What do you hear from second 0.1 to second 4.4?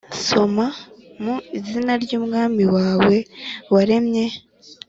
soma: mu izina ry’umwami wawe waremye.